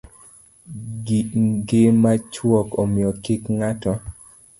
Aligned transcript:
Ngima 1.45 2.11
chuok, 2.33 2.67
omiyo 2.81 3.11
kik 3.23 3.43
ng'ato 3.57 3.93